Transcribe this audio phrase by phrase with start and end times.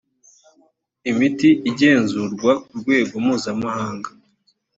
[1.11, 4.09] imiti igenzurwa ku rwego mpuzamahanga